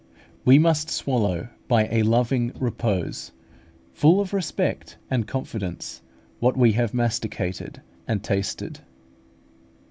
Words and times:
We 0.45 0.57
must 0.57 0.89
swallow 0.89 1.49
by 1.67 1.85
a 1.91 2.01
loving 2.01 2.53
repose 2.59 3.33
(full 3.93 4.19
of 4.19 4.33
respect 4.33 4.97
and 5.11 5.27
confidence) 5.27 6.01
what 6.39 6.57
we 6.57 6.71
have 6.71 6.95
masticated 6.95 7.83
and 8.07 8.23
tasted. 8.23 8.79